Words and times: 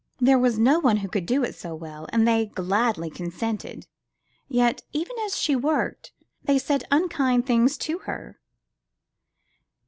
There 0.19 0.39
was 0.39 0.57
no 0.57 0.79
one 0.79 0.97
who 0.97 1.07
could 1.07 1.27
do 1.27 1.43
it 1.43 1.53
so 1.53 1.75
well, 1.75 2.07
and 2.11 2.27
they 2.27 2.47
gladly 2.47 3.11
consented. 3.11 3.85
Yet, 4.47 4.81
even 4.93 5.15
as 5.19 5.37
she 5.37 5.55
worked, 5.55 6.11
they 6.43 6.57
said 6.57 6.85
unkind 6.89 7.45
things 7.45 7.77
to 7.77 7.99
her. 7.99 8.39